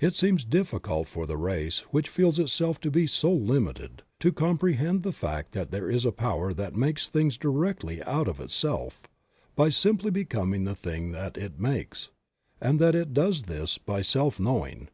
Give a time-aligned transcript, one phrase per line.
[0.00, 5.04] It seems difficult for the race, which feels itself to be so limited, to comprehend
[5.04, 9.04] the fact that there is a power that makes things directly out of itself,
[9.54, 12.10] by simply becoming the thing that it makes,
[12.60, 14.88] and that it does this by self knowing.